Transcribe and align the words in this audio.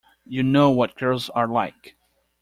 You 0.25 0.41
know 0.41 0.71
what 0.71 0.95
girls 0.97 1.29
are 1.29 1.47
like. 1.47 1.95